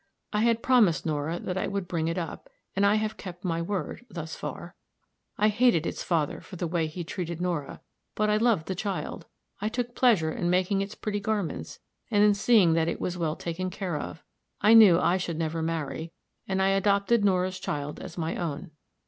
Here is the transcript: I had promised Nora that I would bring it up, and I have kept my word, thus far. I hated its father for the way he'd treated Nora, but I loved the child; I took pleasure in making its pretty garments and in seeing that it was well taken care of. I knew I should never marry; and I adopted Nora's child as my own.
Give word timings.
I 0.33 0.39
had 0.41 0.63
promised 0.63 1.05
Nora 1.05 1.37
that 1.41 1.59
I 1.59 1.67
would 1.67 1.87
bring 1.87 2.07
it 2.07 2.17
up, 2.17 2.49
and 2.75 2.87
I 2.87 2.95
have 2.95 3.17
kept 3.17 3.43
my 3.45 3.61
word, 3.61 4.03
thus 4.09 4.35
far. 4.35 4.73
I 5.37 5.49
hated 5.49 5.85
its 5.85 6.01
father 6.01 6.41
for 6.41 6.55
the 6.55 6.65
way 6.65 6.87
he'd 6.87 7.07
treated 7.07 7.39
Nora, 7.39 7.81
but 8.15 8.27
I 8.27 8.37
loved 8.37 8.65
the 8.65 8.73
child; 8.73 9.27
I 9.59 9.69
took 9.69 9.93
pleasure 9.93 10.31
in 10.31 10.49
making 10.49 10.81
its 10.81 10.95
pretty 10.95 11.19
garments 11.19 11.77
and 12.09 12.23
in 12.23 12.33
seeing 12.33 12.73
that 12.73 12.87
it 12.87 12.99
was 12.99 13.15
well 13.15 13.35
taken 13.35 13.69
care 13.69 13.95
of. 13.97 14.23
I 14.59 14.73
knew 14.73 14.99
I 14.99 15.17
should 15.17 15.37
never 15.37 15.61
marry; 15.61 16.13
and 16.47 16.63
I 16.63 16.69
adopted 16.69 17.23
Nora's 17.23 17.59
child 17.59 17.99
as 17.99 18.17
my 18.17 18.35
own. 18.37 18.71